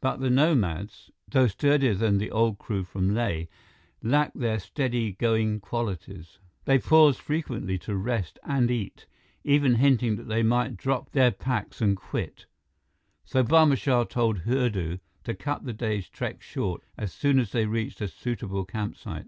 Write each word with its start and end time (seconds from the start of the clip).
But 0.00 0.20
the 0.20 0.30
nomads, 0.30 1.10
though 1.26 1.48
sturdier 1.48 1.92
than 1.96 2.18
the 2.18 2.30
old 2.30 2.58
crew 2.60 2.84
from 2.84 3.12
Leh, 3.12 3.46
lacked 4.00 4.38
their 4.38 4.60
steady 4.60 5.10
going 5.10 5.58
qualities. 5.58 6.38
They 6.64 6.78
paused 6.78 7.18
frequently 7.18 7.76
to 7.78 7.96
rest 7.96 8.38
and 8.44 8.70
eat, 8.70 9.06
even 9.42 9.74
hinting 9.74 10.14
that 10.14 10.28
they 10.28 10.44
might 10.44 10.76
drop 10.76 11.10
their 11.10 11.32
packs 11.32 11.80
and 11.80 11.96
quit. 11.96 12.46
So 13.24 13.42
Barma 13.42 13.76
Shah 13.76 14.04
told 14.04 14.42
Hurdu 14.42 15.00
to 15.24 15.34
cut 15.34 15.64
the 15.64 15.72
day's 15.72 16.08
trek 16.08 16.40
short 16.40 16.84
as 16.96 17.12
soon 17.12 17.40
as 17.40 17.50
they 17.50 17.66
reached 17.66 18.00
a 18.00 18.06
suitable 18.06 18.64
campsite. 18.64 19.26